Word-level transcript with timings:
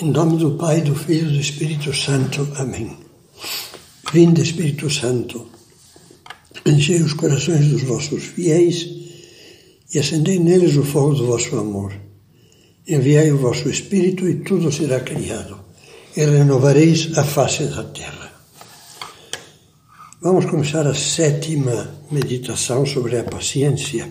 Em 0.00 0.12
nome 0.12 0.36
do 0.36 0.52
Pai, 0.52 0.80
do 0.80 0.94
Filho 0.94 1.28
e 1.28 1.32
do 1.32 1.40
Espírito 1.40 1.92
Santo. 1.92 2.46
Amém. 2.54 2.96
Vinde, 4.12 4.42
Espírito 4.42 4.88
Santo, 4.88 5.48
enchei 6.64 7.02
os 7.02 7.14
corações 7.14 7.66
dos 7.66 7.82
vossos 7.82 8.22
fiéis 8.22 8.86
e 9.92 9.98
acendei 9.98 10.38
neles 10.38 10.76
o 10.76 10.84
fogo 10.84 11.16
do 11.16 11.26
vosso 11.26 11.58
amor. 11.58 11.92
Enviai 12.86 13.32
o 13.32 13.38
vosso 13.38 13.68
Espírito 13.68 14.28
e 14.28 14.36
tudo 14.36 14.70
será 14.70 15.00
criado, 15.00 15.58
e 16.16 16.24
renovareis 16.24 17.18
a 17.18 17.24
face 17.24 17.64
da 17.64 17.82
terra. 17.82 18.32
Vamos 20.22 20.44
começar 20.44 20.86
a 20.86 20.94
sétima 20.94 21.92
meditação 22.08 22.86
sobre 22.86 23.18
a 23.18 23.24
paciência, 23.24 24.08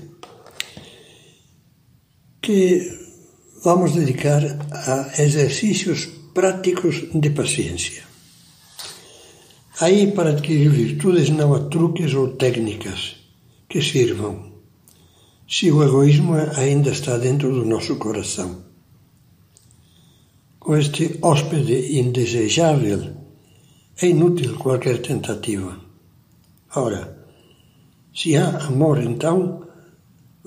que 2.42 3.07
vamos 3.64 3.93
dedicar 3.93 4.43
a 4.71 5.21
exercícios 5.21 6.07
práticos 6.34 7.06
de 7.14 7.29
paciência. 7.32 8.04
Aí, 9.80 10.11
para 10.11 10.32
adquirir 10.32 10.70
virtudes, 10.70 11.30
não 11.30 11.54
há 11.54 11.60
truques 11.61 12.14
ou 12.14 12.30
técnicas 12.30 13.16
que 13.70 13.82
sirvam, 13.82 14.54
se 15.47 15.71
o 15.71 15.83
egoísmo 15.83 16.33
ainda 16.56 16.89
está 16.89 17.18
dentro 17.18 17.54
do 17.54 17.66
nosso 17.66 17.96
coração. 17.97 18.64
Com 20.60 20.75
este 20.75 21.19
hóspede 21.21 21.97
indesejável, 22.00 23.14
é 24.02 24.08
inútil 24.08 24.58
qualquer 24.58 25.02
tentativa. 25.02 25.80
Ora, 26.75 27.18
se 28.14 28.36
há 28.36 28.58
amor, 28.66 29.02
então 29.02 29.67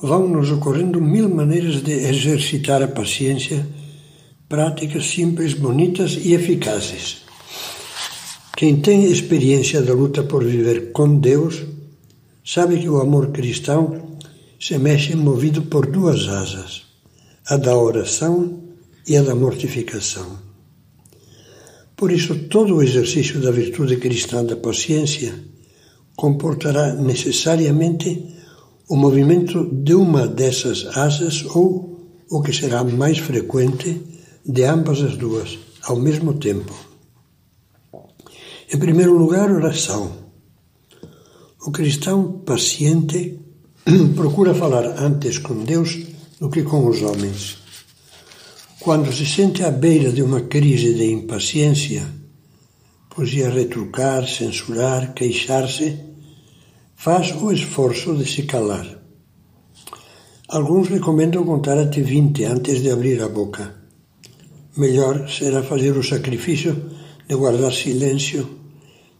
vão 0.03 0.27
nos 0.29 0.51
ocorrendo 0.51 1.01
mil 1.01 1.29
maneiras 1.29 1.83
de 1.83 1.93
exercitar 1.93 2.83
a 2.83 2.89
paciência, 2.89 3.67
práticas 4.49 5.07
simples, 5.07 5.55
bonitas 5.55 6.19
e 6.23 6.33
eficazes. 6.33 7.23
Quem 8.57 8.81
tem 8.81 9.05
experiência 9.05 9.81
da 9.81 9.93
luta 9.93 10.23
por 10.23 10.45
viver 10.45 10.93
com 10.93 11.19
Deus, 11.19 11.63
sabe 12.45 12.79
que 12.79 12.89
o 12.89 13.01
amor 13.01 13.29
cristão 13.29 14.19
se 14.59 14.77
mexe 14.79 15.15
movido 15.15 15.63
por 15.63 15.87
duas 15.87 16.29
asas, 16.29 16.83
a 17.47 17.57
da 17.57 17.77
oração 17.77 18.61
e 19.07 19.17
a 19.17 19.23
da 19.23 19.35
mortificação. 19.35 20.39
Por 21.97 22.11
isso, 22.11 22.35
todo 22.49 22.77
o 22.77 22.83
exercício 22.83 23.41
da 23.41 23.51
virtude 23.51 23.97
cristã 23.97 24.45
da 24.45 24.57
paciência 24.57 25.35
comportará 26.17 26.95
necessariamente 26.95 28.40
o 28.91 28.97
movimento 28.97 29.65
de 29.73 29.95
uma 29.95 30.27
dessas 30.27 30.85
asas 30.97 31.45
ou, 31.55 32.11
o 32.29 32.43
que 32.43 32.53
será 32.53 32.83
mais 32.83 33.19
frequente, 33.19 34.03
de 34.45 34.65
ambas 34.65 35.01
as 35.01 35.17
duas, 35.17 35.57
ao 35.85 35.95
mesmo 35.95 36.35
tempo. 36.35 36.75
Em 38.69 38.77
primeiro 38.77 39.17
lugar, 39.17 39.49
oração. 39.49 40.11
O 41.65 41.71
cristão 41.71 42.41
paciente 42.45 43.39
procura 44.17 44.55
falar 44.55 44.85
antes 45.01 45.39
com 45.39 45.63
Deus 45.63 45.97
do 46.41 46.51
que 46.51 46.65
com 46.65 46.89
os 46.89 47.01
homens. 47.01 47.59
Quando 48.81 49.13
se 49.13 49.25
sente 49.25 49.63
à 49.63 49.71
beira 49.71 50.11
de 50.11 50.21
uma 50.21 50.41
crise 50.41 50.95
de 50.95 51.13
impaciência, 51.13 52.05
pois 53.09 53.33
ia 53.35 53.51
retrucar, 53.51 54.27
censurar, 54.27 55.15
queixar-se, 55.15 56.10
faz 57.01 57.35
o 57.41 57.51
esforço 57.51 58.15
de 58.15 58.27
se 58.27 58.43
calar. 58.43 58.87
Alguns 60.51 60.89
recomendam 60.91 61.45
contar 61.45 61.79
até 61.79 62.03
20 62.03 62.45
antes 62.45 62.83
de 62.83 62.91
abrir 62.91 63.23
a 63.23 63.29
boca. 63.29 63.75
Melhor 64.77 65.27
será 65.27 65.63
fazer 65.63 65.97
o 65.97 66.03
sacrifício 66.03 66.77
de 67.27 67.35
guardar 67.35 67.73
silêncio, 67.73 68.47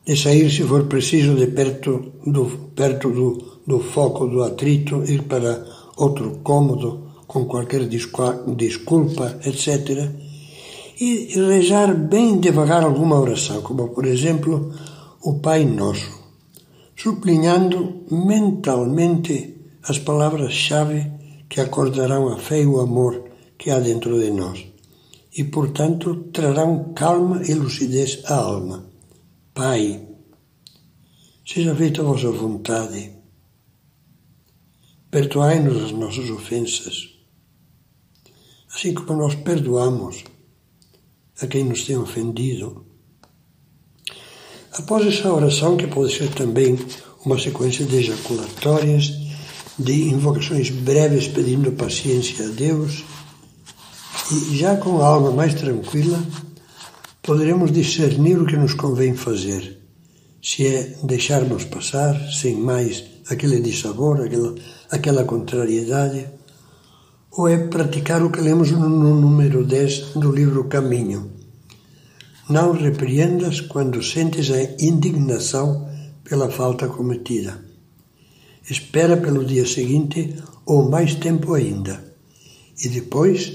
de 0.05 0.15
sair 0.15 0.51
se 0.51 0.63
for 0.65 0.85
preciso 0.89 1.35
de 1.37 1.47
perto 1.47 2.13
do, 2.27 2.45
perto 2.77 3.09
do, 3.09 3.29
do 3.67 3.81
foco 3.81 4.27
do 4.27 4.43
atrito, 4.43 5.03
ir 5.05 5.23
para 5.23 5.65
outro 5.97 6.41
cômodo 6.43 6.89
com 7.27 7.47
qualquer 7.47 7.89
desculpa, 7.89 9.39
etc. 9.47 10.07
E 11.01 11.33
rezar 11.35 11.95
bem 11.95 12.41
devagar 12.41 12.85
alguma 12.85 13.19
oração, 13.19 13.63
como 13.63 13.89
por 13.89 14.05
exemplo 14.05 14.71
o 15.23 15.41
Pai 15.41 15.65
Nosso 15.65 16.20
sublinhando 17.01 18.05
mentalmente 18.11 19.35
as 19.85 19.99
palavras-chave 19.99 21.11
que 21.49 21.59
acordarão 21.59 22.29
a 22.29 22.37
fé 22.37 22.61
e 22.61 22.67
o 22.67 22.79
amor 22.79 23.31
que 23.57 23.71
há 23.71 23.79
dentro 23.81 24.21
de 24.21 24.31
nós 24.31 24.67
e, 25.35 25.45
portanto, 25.45 26.25
trarão 26.31 26.93
calma 26.93 27.43
e 27.43 27.55
lucidez 27.55 28.23
à 28.27 28.35
alma. 28.35 28.85
Pai, 29.55 30.07
seja 31.47 31.75
feita 31.75 32.03
a 32.03 32.05
vossa 32.05 32.31
vontade. 32.31 33.13
Perdoai-nos 35.11 35.85
as 35.85 35.93
nossas 35.93 36.29
ofensas, 36.29 36.97
assim 38.75 38.93
como 38.93 39.21
nós 39.21 39.37
perdoamos 39.37 40.23
a 41.41 41.47
quem 41.47 41.65
nos 41.65 41.87
tem 41.87 41.97
ofendido 41.97 42.90
Após 44.73 45.05
essa 45.05 45.33
oração, 45.33 45.77
que 45.77 45.89
pode 45.89 46.17
ser 46.17 46.29
também 46.29 46.79
uma 47.25 47.37
sequência 47.37 47.85
de 47.85 47.97
ejaculatórias, 47.97 49.13
de 49.77 50.11
invocações 50.11 50.71
breves 50.71 51.27
pedindo 51.27 51.73
paciência 51.73 52.47
a 52.47 52.49
Deus, 52.51 53.05
e 54.31 54.57
já 54.57 54.77
com 54.77 55.03
a 55.03 55.07
alma 55.07 55.33
mais 55.33 55.55
tranquila, 55.55 56.23
poderemos 57.21 57.73
discernir 57.73 58.41
o 58.41 58.47
que 58.47 58.57
nos 58.57 58.75
convém 58.75 59.17
fazer. 59.17 59.81
Se 60.41 60.67
é 60.69 60.99
deixarmos 61.03 61.65
passar, 61.65 62.17
sem 62.31 62.55
mais, 62.55 63.03
aquele 63.29 63.61
dissabor, 63.61 64.21
aquela, 64.21 64.55
aquela 64.89 65.25
contrariedade, 65.25 66.27
ou 67.33 67.49
é 67.49 67.59
praticar 67.59 68.23
o 68.23 68.31
que 68.31 68.41
lemos 68.41 68.71
no 68.71 68.89
número 68.89 69.65
10 69.65 70.15
do 70.15 70.31
livro 70.31 70.65
Caminho 70.65 71.40
não 72.51 72.73
repreendas 72.73 73.61
quando 73.61 74.03
sentes 74.03 74.51
a 74.51 74.61
indignação 74.85 75.89
pela 76.25 76.51
falta 76.51 76.89
cometida. 76.89 77.65
Espera 78.69 79.17
pelo 79.17 79.45
dia 79.45 79.67
seguinte 79.67 80.35
ou 80.67 80.91
mais 80.91 81.15
tempo 81.15 81.55
ainda. 81.55 82.05
E 82.85 82.89
depois, 82.89 83.53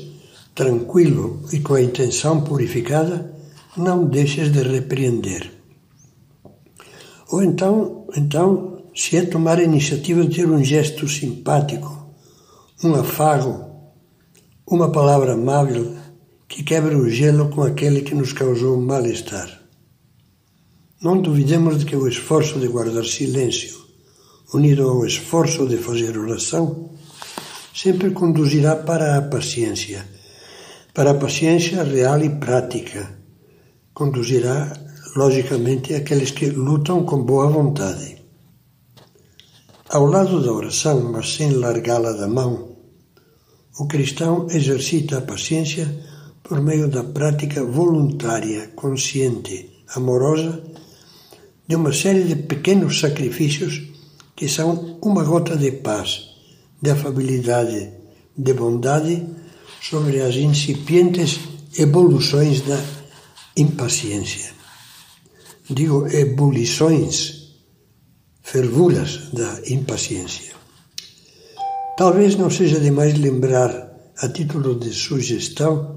tranquilo 0.53 1.41
e 1.51 1.59
com 1.59 1.73
a 1.75 1.81
intenção 1.81 2.41
purificada, 2.41 3.33
não 3.75 4.05
deixes 4.05 4.51
de 4.51 4.63
repreender. 4.63 5.51
Ou 7.29 7.43
então, 7.43 8.07
então, 8.15 8.83
se 8.95 9.17
é 9.17 9.25
tomar 9.25 9.57
a 9.59 9.63
iniciativa 9.63 10.23
de 10.23 10.35
ter 10.37 10.49
um 10.49 10.63
gesto 10.63 11.07
simpático, 11.07 12.07
um 12.83 12.95
afago, 12.95 13.65
uma 14.65 14.91
palavra 14.91 15.33
amável 15.33 15.95
que 16.47 16.63
quebra 16.63 16.97
o 16.97 17.09
gelo 17.09 17.49
com 17.49 17.63
aquele 17.63 18.01
que 18.01 18.15
nos 18.15 18.33
causou 18.33 18.79
mal-estar. 18.79 19.61
Não 21.01 21.21
duvidemos 21.21 21.79
de 21.79 21.85
que 21.85 21.95
o 21.95 22.07
esforço 22.07 22.59
de 22.59 22.67
guardar 22.67 23.05
silêncio, 23.05 23.77
unido 24.53 24.87
ao 24.87 25.05
esforço 25.05 25.67
de 25.67 25.77
fazer 25.77 26.17
oração, 26.17 26.91
sempre 27.73 28.11
conduzirá 28.11 28.75
para 28.75 29.17
a 29.17 29.21
paciência, 29.21 30.07
para 30.93 31.11
a 31.11 31.15
paciência 31.15 31.83
real 31.83 32.23
e 32.23 32.29
prática. 32.29 33.19
Conduzirá, 33.93 34.71
logicamente, 35.15 35.93
aqueles 35.93 36.31
que 36.31 36.47
lutam 36.47 37.05
com 37.05 37.23
boa 37.23 37.47
vontade. 37.47 38.23
Ao 39.89 40.05
lado 40.05 40.43
da 40.43 40.51
oração, 40.51 41.11
mas 41.11 41.35
sem 41.35 41.51
largá-la 41.51 42.13
da 42.13 42.27
mão, 42.27 42.75
o 43.77 43.87
cristão 43.87 44.47
exercita 44.49 45.17
a 45.17 45.21
paciência 45.21 45.85
por 46.47 46.61
meio 46.61 46.87
da 46.87 47.03
prática 47.03 47.63
voluntária, 47.63 48.71
consciente, 48.75 49.83
amorosa, 49.95 50.61
de 51.67 51.75
uma 51.75 51.91
série 51.91 52.23
de 52.23 52.35
pequenos 52.35 52.99
sacrifícios 52.99 53.81
que 54.35 54.47
são 54.47 54.99
uma 55.01 55.23
gota 55.23 55.57
de 55.57 55.71
paz, 55.71 56.29
de 56.79 56.91
afabilidade, 56.91 57.89
de 58.37 58.53
bondade 58.53 59.25
sobre 59.81 60.21
as 60.21 60.35
incipientes 60.35 61.39
evoluções 61.79 62.61
da 62.61 62.79
impaciência. 63.57 64.53
Digo 65.67 66.07
ebulições, 66.07 67.55
fervuras 68.43 69.31
da 69.33 69.61
impaciência. 69.67 70.53
Talvez 71.97 72.35
não 72.35 72.51
seja 72.51 72.79
demais 72.79 73.17
lembrar, 73.17 73.83
a 74.17 74.29
título 74.29 74.79
de 74.79 74.93
sugestão, 74.93 75.94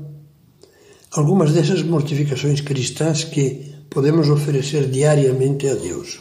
algumas 1.12 1.52
dessas 1.52 1.82
mortificações 1.82 2.60
cristãs 2.60 3.24
que 3.24 3.74
podemos 3.88 4.28
oferecer 4.28 4.88
diariamente 4.88 5.66
a 5.68 5.74
Deus. 5.74 6.20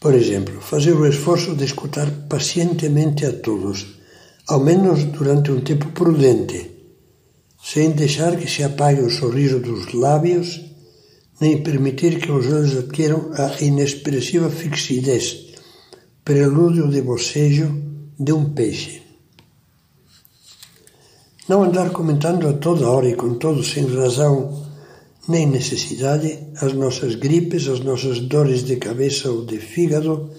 Por 0.00 0.14
exemplo, 0.14 0.60
fazer 0.60 0.94
o 0.94 1.06
esforço 1.06 1.54
de 1.54 1.64
escutar 1.64 2.10
pacientemente 2.28 3.24
a 3.24 3.32
todos, 3.32 3.86
ao 4.48 4.60
menos 4.60 5.04
durante 5.04 5.52
um 5.52 5.60
tempo 5.60 5.86
prudente, 5.92 6.70
sem 7.62 7.92
deixar 7.92 8.36
que 8.36 8.50
se 8.50 8.64
apague 8.64 9.00
o 9.00 9.10
sorriso 9.10 9.60
dos 9.60 9.94
lábios, 9.94 10.60
nem 11.40 11.62
permitir 11.62 12.20
que 12.20 12.30
os 12.30 12.46
olhos 12.46 12.76
adquiram 12.76 13.30
a 13.34 13.62
inexpressiva 13.62 14.50
fixidez, 14.50 15.54
prelúdio 16.24 16.88
de 16.88 17.00
bocejo 17.00 17.72
de 18.18 18.32
um 18.32 18.52
peixe. 18.52 19.11
Não 21.52 21.64
andar 21.64 21.90
comentando 21.90 22.48
a 22.48 22.54
toda 22.54 22.88
hora 22.88 23.06
e 23.06 23.14
com 23.14 23.34
todo 23.34 23.62
sem 23.62 23.84
razão 23.84 24.36
nem 25.28 25.46
necessidade 25.46 26.38
as 26.62 26.72
nossas 26.72 27.14
gripes, 27.14 27.68
as 27.68 27.80
nossas 27.80 28.20
dores 28.20 28.64
de 28.64 28.76
cabeça 28.76 29.30
ou 29.30 29.44
de 29.44 29.58
fígado, 29.58 30.30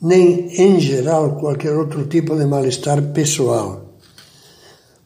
nem 0.00 0.46
em 0.62 0.78
geral 0.78 1.34
qualquer 1.40 1.76
outro 1.76 2.06
tipo 2.06 2.36
de 2.36 2.46
mal-estar 2.46 3.02
pessoal. 3.12 3.96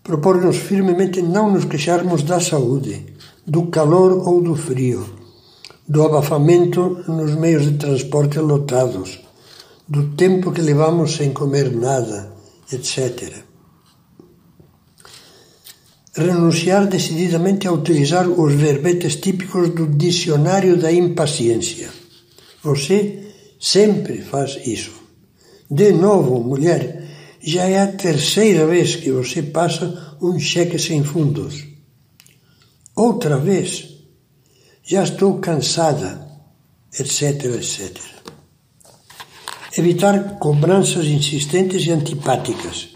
Propor-nos 0.03 0.59
firmemente 0.59 1.23
não 1.23 1.51
nos 1.51 1.65
queixarmos 1.65 2.23
da 2.23 2.39
saúde, 2.39 3.07
do 3.47 3.69
calor 3.69 4.29
ou 4.29 4.43
do 4.43 4.55
frio, 4.55 5.07
do 5.89 6.03
abafamento 6.03 7.03
nos 7.09 7.35
meios 7.35 7.65
de 7.65 7.79
transporte 7.79 8.39
lotados, 8.39 9.21
do 9.89 10.15
tempo 10.17 10.53
que 10.53 10.61
levamos 10.61 11.17
sem 11.17 11.33
comer 11.33 11.75
nada, 11.75 12.31
etc 12.71 13.46
renunciar 16.17 16.87
decididamente 16.87 17.69
a 17.69 17.73
utilizar 17.73 18.27
os 18.29 18.55
verbetes 18.55 19.17
típicos 19.17 19.69
do 19.71 19.87
dicionário 19.87 20.77
da 20.77 20.91
impaciência. 20.91 21.91
Você 22.63 23.33
sempre 23.61 24.23
faz 24.23 24.59
isso. 24.67 24.93
De 25.71 25.93
novo, 25.93 26.43
mulher, 26.43 27.05
já 27.41 27.65
é 27.65 27.81
a 27.81 27.93
terceira 27.93 28.67
vez 28.67 28.97
que 28.97 29.11
você 29.13 29.43
passa 29.43 30.17
um 30.23 30.39
cheque 30.39 30.79
sem 30.79 31.05
fundos. 31.05 31.65
Outra 32.95 33.37
vez, 33.37 33.99
já 34.83 35.05
estou 35.05 35.39
cansada, 35.39 36.27
etc, 36.99 37.45
etc. 37.57 37.99
Evitar 39.77 40.39
cobranças 40.39 41.05
insistentes 41.07 41.85
e 41.85 41.91
antipáticas 41.91 42.96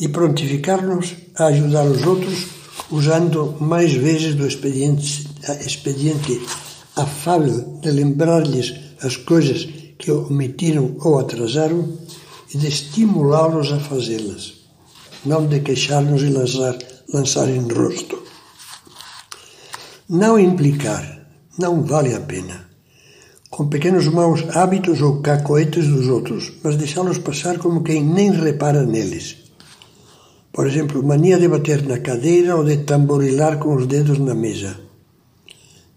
e 0.00 0.08
prontificar-nos 0.08 1.14
a 1.36 1.46
ajudar 1.46 1.84
os 1.84 2.04
outros 2.04 2.46
usando 2.90 3.56
mais 3.60 3.92
vezes 3.92 4.34
do 4.34 4.46
expediente, 4.46 5.28
expediente 5.64 6.40
afável 6.96 7.78
de 7.80 7.90
lembrar-lhes 7.90 8.74
as 9.02 9.16
coisas 9.16 9.68
que 9.98 10.10
omitiram 10.10 10.96
ou 11.00 11.18
atrasaram 11.18 11.98
e 12.52 12.58
de 12.58 12.66
estimulá-los 12.66 13.70
a 13.72 13.78
fazê-las, 13.78 14.54
não 15.24 15.46
de 15.46 15.60
queixar-nos 15.60 16.22
e 16.22 16.30
lançar, 16.30 16.76
lançar 17.12 17.48
em 17.48 17.60
rosto. 17.68 18.18
Não 20.08 20.38
implicar, 20.38 21.26
não 21.56 21.82
vale 21.82 22.14
a 22.14 22.20
pena, 22.20 22.68
com 23.50 23.68
pequenos 23.68 24.08
maus 24.08 24.44
hábitos 24.56 25.00
ou 25.00 25.20
cacoetes 25.20 25.86
dos 25.86 26.08
outros, 26.08 26.52
mas 26.64 26.76
deixá-los 26.76 27.18
passar 27.18 27.58
como 27.58 27.84
quem 27.84 28.02
nem 28.02 28.32
repara 28.32 28.84
neles 28.84 29.39
por 30.52 30.66
exemplo, 30.66 31.02
mania 31.02 31.38
de 31.38 31.48
bater 31.48 31.86
na 31.86 31.98
cadeira 32.00 32.56
ou 32.56 32.64
de 32.64 32.78
tamborilar 32.78 33.58
com 33.58 33.74
os 33.74 33.86
dedos 33.86 34.18
na 34.18 34.34
mesa. 34.34 34.76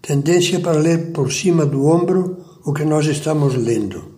Tendência 0.00 0.60
para 0.60 0.78
ler 0.78 1.12
por 1.12 1.32
cima 1.32 1.66
do 1.66 1.86
ombro 1.86 2.60
o 2.64 2.72
que 2.72 2.84
nós 2.84 3.06
estamos 3.06 3.56
lendo. 3.56 4.14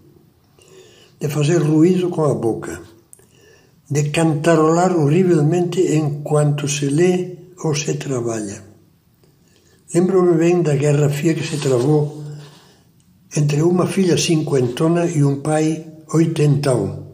De 1.19 1.29
fazer 1.29 1.63
ruído 1.63 2.11
com 2.11 2.25
a 2.25 2.35
boca. 2.35 2.83
De 3.89 4.11
cantarolar 4.11 4.95
horrivelmente 4.95 5.81
enquanto 5.97 6.69
se 6.69 6.87
lê 6.87 7.39
ou 7.65 7.75
se 7.75 7.95
trabalha. 7.95 8.63
Lembro-me 9.95 10.35
bem 10.37 10.61
da 10.61 10.77
guerra 10.77 11.09
fria 11.09 11.35
que 11.35 11.47
se 11.47 11.57
travou 11.57 12.23
entre 13.35 13.63
uma 13.63 13.87
filha 13.87 14.19
cinquentona 14.19 15.07
e 15.07 15.25
um 15.25 15.41
pai 15.41 15.87
oitentão 16.13 17.06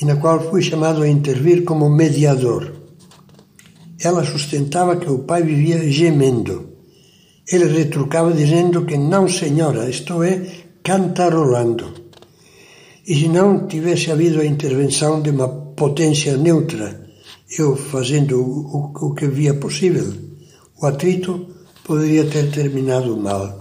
e 0.00 0.04
na 0.04 0.16
qual 0.16 0.40
fui 0.40 0.62
chamado 0.62 1.02
a 1.02 1.08
intervir 1.08 1.64
como 1.64 1.90
mediador. 1.90 2.72
Ela 4.00 4.24
sustentava 4.24 4.96
que 4.96 5.10
o 5.10 5.20
pai 5.20 5.42
vivia 5.42 5.90
gemendo. 5.90 6.70
Ele 7.46 7.66
retrucava 7.66 8.32
dizendo 8.32 8.86
que 8.86 8.96
não, 8.96 9.28
senhora, 9.28 9.90
isto 9.90 10.22
é, 10.22 10.46
cantarolando. 10.82 11.92
E 13.06 13.14
se 13.14 13.28
não 13.28 13.66
tivesse 13.66 14.10
havido 14.10 14.40
a 14.40 14.46
intervenção 14.46 15.20
de 15.20 15.30
uma 15.30 15.48
potência 15.48 16.36
neutra, 16.36 17.08
eu 17.58 17.76
fazendo 17.76 18.40
o, 18.40 18.92
o, 18.94 19.14
que 19.14 19.26
via 19.26 19.52
possível, 19.54 20.14
o 20.80 20.86
atrito 20.86 21.46
poderia 21.84 22.24
ter 22.24 22.50
terminado 22.50 23.16
mal. 23.16 23.60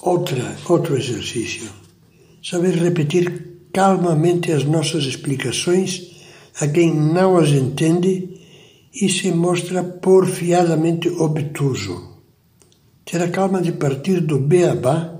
Outra, 0.00 0.56
outro 0.68 0.96
exercício. 0.96 1.70
Saber 2.42 2.74
repetir 2.74 3.53
calmamente 3.74 4.52
as 4.52 4.64
nossas 4.64 5.04
explicações 5.04 6.14
a 6.60 6.68
quem 6.68 6.94
não 6.94 7.36
as 7.36 7.48
entende 7.50 8.40
e 8.94 9.08
se 9.08 9.32
mostra 9.32 9.82
porfiadamente 9.82 11.08
obtuso. 11.08 12.14
Ter 13.04 13.20
a 13.20 13.28
calma 13.28 13.60
de 13.60 13.72
partir 13.72 14.20
do 14.20 14.38
beabá 14.38 15.12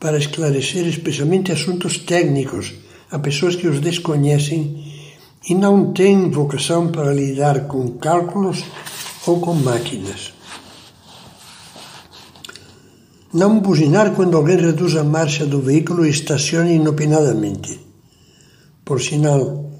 para 0.00 0.18
esclarecer 0.18 0.86
especialmente 0.86 1.52
assuntos 1.52 1.98
técnicos 1.98 2.72
a 3.10 3.18
pessoas 3.18 3.54
que 3.54 3.68
os 3.68 3.80
desconhecem 3.80 4.92
e 5.48 5.54
não 5.54 5.92
têm 5.92 6.30
vocação 6.30 6.90
para 6.90 7.12
lidar 7.12 7.68
com 7.68 7.98
cálculos 7.98 8.64
ou 9.26 9.40
com 9.40 9.54
máquinas. 9.54 10.33
Não 13.34 13.58
buzinar 13.58 14.14
quando 14.14 14.36
alguém 14.36 14.56
reduz 14.56 14.94
a 14.94 15.02
marcha 15.02 15.44
do 15.44 15.60
veículo 15.60 16.06
e 16.06 16.10
estaciona 16.10 16.70
inopinadamente. 16.70 17.80
Por 18.84 19.02
sinal, 19.02 19.72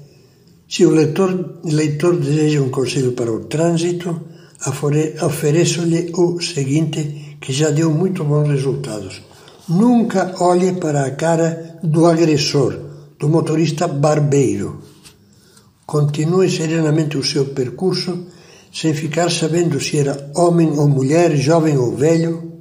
se 0.67 0.85
o 0.85 0.89
leitor, 0.89 1.61
leitor 1.63 2.17
deseja 2.17 2.59
um 2.59 2.69
conselho 2.69 3.13
para 3.13 3.31
o 3.31 3.45
trânsito, 3.45 4.19
ofereço-lhe 5.21 6.11
o 6.17 6.41
seguinte, 6.41 7.37
que 7.39 7.53
já 7.53 7.69
deu 7.69 7.89
muito 7.91 8.25
bons 8.25 8.49
resultados. 8.49 9.21
Nunca 9.69 10.35
olhe 10.41 10.73
para 10.73 11.05
a 11.05 11.11
cara 11.11 11.79
do 11.81 12.07
agressor, 12.07 12.77
do 13.17 13.29
motorista 13.29 13.87
barbeiro. 13.87 14.81
Continue 15.85 16.51
serenamente 16.51 17.17
o 17.17 17.23
seu 17.23 17.45
percurso, 17.45 18.25
sem 18.73 18.93
ficar 18.93 19.31
sabendo 19.31 19.79
se 19.79 19.97
era 19.97 20.29
homem 20.35 20.77
ou 20.77 20.89
mulher, 20.89 21.37
jovem 21.37 21.77
ou 21.77 21.95
velho, 21.95 22.54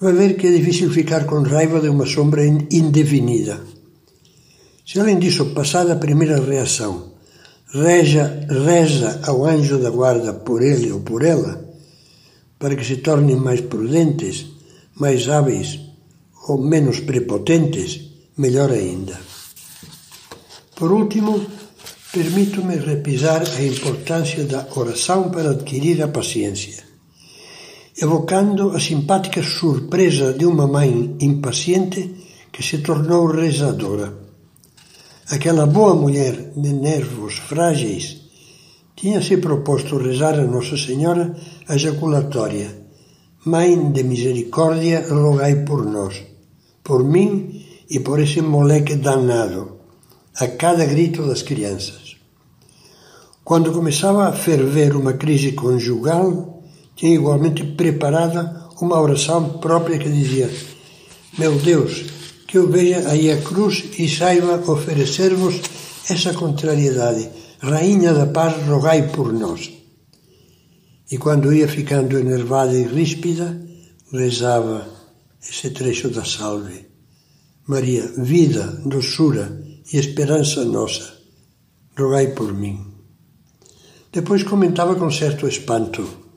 vai 0.00 0.12
ver 0.12 0.36
que 0.36 0.46
é 0.46 0.52
difícil 0.52 0.90
ficar 0.90 1.24
com 1.26 1.42
raiva 1.42 1.80
de 1.80 1.88
uma 1.88 2.06
sombra 2.06 2.46
indefinida. 2.46 3.60
Se 4.86 5.00
além 5.00 5.18
disso, 5.18 5.46
passada 5.46 5.92
a 5.92 5.96
primeira 5.96 6.40
reação, 6.40 7.12
reza, 7.72 8.46
reza 8.48 9.20
ao 9.24 9.44
anjo 9.44 9.78
da 9.78 9.90
guarda 9.90 10.32
por 10.32 10.62
ele 10.62 10.92
ou 10.92 11.00
por 11.00 11.24
ela, 11.24 11.64
para 12.58 12.74
que 12.74 12.84
se 12.84 12.96
tornem 12.96 13.36
mais 13.36 13.60
prudentes, 13.60 14.46
mais 14.94 15.28
hábeis 15.28 15.80
ou 16.48 16.58
menos 16.58 17.00
prepotentes, 17.00 18.00
melhor 18.36 18.70
ainda. 18.70 19.20
Por 20.76 20.92
último, 20.92 21.44
permito-me 22.12 22.76
repisar 22.76 23.42
a 23.42 23.62
importância 23.62 24.44
da 24.44 24.66
oração 24.74 25.28
para 25.30 25.50
adquirir 25.50 26.00
a 26.02 26.08
paciência 26.08 26.87
evocando 28.00 28.70
a 28.70 28.78
simpática 28.78 29.42
surpresa 29.42 30.32
de 30.32 30.46
uma 30.46 30.68
mãe 30.68 31.16
impaciente 31.20 32.14
que 32.52 32.62
se 32.62 32.78
tornou 32.78 33.26
rezadora. 33.26 34.14
Aquela 35.28 35.66
boa 35.66 35.94
mulher 35.94 36.52
de 36.56 36.72
nervos 36.72 37.34
frágeis 37.34 38.22
tinha 38.94 39.20
se 39.20 39.36
proposto 39.38 39.98
rezar 39.98 40.38
a 40.38 40.44
Nossa 40.44 40.76
Senhora 40.76 41.34
a 41.66 41.74
ejaculatória. 41.74 42.86
Mãe 43.44 43.90
de 43.92 44.02
misericórdia, 44.04 45.06
rogai 45.08 45.64
por 45.64 45.84
nós, 45.84 46.22
por 46.84 47.02
mim 47.02 47.64
e 47.90 47.98
por 47.98 48.20
esse 48.20 48.40
moleque 48.40 48.94
danado, 48.96 49.78
a 50.36 50.46
cada 50.46 50.84
grito 50.84 51.26
das 51.26 51.42
crianças. 51.42 52.16
Quando 53.42 53.72
começava 53.72 54.28
a 54.28 54.32
ferver 54.32 54.94
uma 54.94 55.14
crise 55.14 55.52
conjugal, 55.52 56.57
tinha 56.98 57.14
igualmente 57.14 57.62
preparada 57.62 58.68
uma 58.80 59.00
oração 59.00 59.58
própria 59.60 59.98
que 59.98 60.08
dizia: 60.10 60.50
Meu 61.38 61.56
Deus, 61.56 62.04
que 62.46 62.58
eu 62.58 62.68
veja 62.68 63.08
aí 63.08 63.30
a 63.30 63.40
cruz 63.40 63.84
e 63.96 64.08
saiba 64.08 64.60
oferecer-vos 64.70 65.60
essa 66.10 66.34
contrariedade. 66.34 67.30
Rainha 67.60 68.12
da 68.12 68.26
paz, 68.26 68.66
rogai 68.66 69.08
por 69.10 69.32
nós. 69.32 69.70
E 71.10 71.16
quando 71.18 71.52
ia 71.52 71.68
ficando 71.68 72.18
enervada 72.18 72.76
e 72.76 72.82
ríspida, 72.82 73.60
rezava 74.12 74.86
esse 75.40 75.70
trecho 75.70 76.08
da 76.10 76.24
salve. 76.24 76.86
Maria, 77.66 78.06
vida, 78.16 78.80
doçura 78.84 79.64
e 79.92 79.98
esperança 79.98 80.64
nossa, 80.64 81.14
rogai 81.96 82.28
por 82.28 82.52
mim. 82.52 82.86
Depois 84.12 84.42
comentava 84.42 84.94
com 84.96 85.10
certo 85.10 85.46
espanto: 85.46 86.27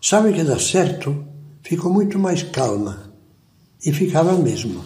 Sabe 0.00 0.32
que 0.32 0.44
dá 0.44 0.58
certo? 0.58 1.24
Ficou 1.62 1.92
muito 1.92 2.18
mais 2.18 2.42
calma. 2.42 3.12
E 3.84 3.92
ficava 3.92 4.32
mesmo. 4.32 4.82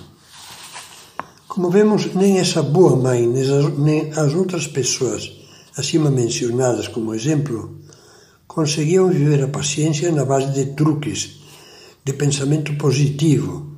Como 1.47 1.71
vemos, 1.71 2.13
nem 2.15 2.39
essa 2.39 2.63
boa 2.63 2.97
mãe, 2.97 3.27
nem 3.27 4.11
as 4.13 4.35
outras 4.35 4.67
pessoas 4.67 5.31
acima 5.77 6.11
mencionadas 6.11 6.89
como 6.89 7.15
exemplo, 7.15 7.79
conseguiam 8.47 9.09
viver 9.09 9.43
a 9.43 9.49
paciência 9.49 10.11
na 10.13 10.25
base 10.25 10.53
de 10.53 10.75
truques, 10.75 11.41
de 12.05 12.13
pensamento 12.13 12.77
positivo, 12.77 13.73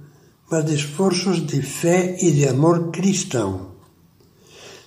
mas 0.51 0.65
de 0.65 0.75
esforços 0.75 1.47
de 1.47 1.61
fé 1.63 2.17
e 2.21 2.31
de 2.31 2.49
amor 2.49 2.91
cristão. 2.91 3.73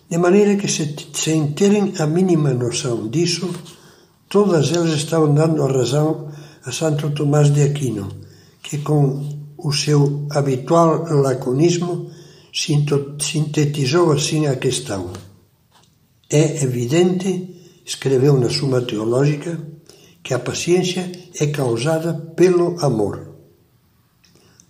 De 0.10 0.18
maneira 0.18 0.56
que, 0.56 0.68
se, 0.68 0.96
sem 1.14 1.52
terem 1.52 1.94
a 2.00 2.08
mínima 2.08 2.54
noção 2.54 3.08
disso, 3.08 3.50
todas 4.28 4.72
elas 4.72 4.94
estavam 4.94 5.34
dando 5.34 5.64
a 5.64 5.72
razão 5.72 6.30
a 6.66 6.72
Santo 6.72 7.12
Tomás 7.12 7.54
de 7.54 7.64
Aquino, 7.64 8.10
que 8.62 8.80
com 8.80 9.40
o 9.58 9.72
seu 9.72 10.28
habitual 10.32 11.04
laconismo 11.22 12.10
sintetizou 12.54 14.12
assim 14.12 14.48
a 14.48 14.56
questão. 14.56 15.12
É 16.30 16.64
evidente, 16.64 17.82
escreveu 17.86 18.40
na 18.40 18.50
Suma 18.50 18.82
Teológica, 18.82 19.60
que 20.24 20.34
a 20.34 20.40
paciência 20.40 21.12
é 21.40 21.48
causada 21.48 22.14
pelo 22.14 22.80
amor. 22.86 23.30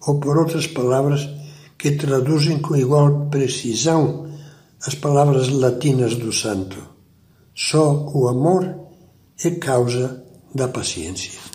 Ou, 0.07 0.19
por 0.19 0.37
outras 0.37 0.67
palavras, 0.67 1.27
que 1.77 1.91
traduzem 1.91 2.59
com 2.59 2.75
igual 2.75 3.27
precisão 3.29 4.29
as 4.85 4.95
palavras 4.95 5.49
latinas 5.49 6.15
do 6.15 6.31
santo. 6.31 6.77
Só 7.53 8.09
o 8.13 8.27
amor 8.27 8.79
é 9.43 9.51
causa 9.51 10.23
da 10.53 10.67
paciência. 10.67 11.48